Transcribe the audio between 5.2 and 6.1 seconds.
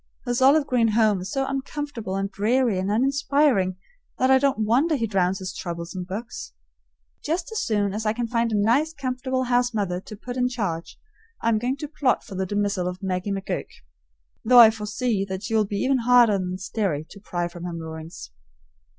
his troubles in